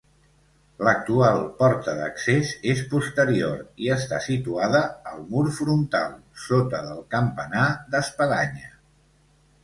L'actual 0.85 1.41
porta 1.57 1.91
d'accés 1.97 2.53
és 2.71 2.79
posterior, 2.93 3.59
i 3.87 3.91
està 3.95 4.19
situada 4.27 4.81
al 5.11 5.19
mur 5.35 5.43
frontal, 5.57 6.15
sota 6.45 6.81
del 6.87 7.03
campanar 7.17 7.67
d'espadanya. 7.97 8.73